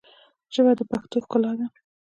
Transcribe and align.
ژبه 0.53 0.71
د 0.77 0.81
پښتو 0.89 1.17
ښکلا 1.23 1.51
ده 1.59 1.65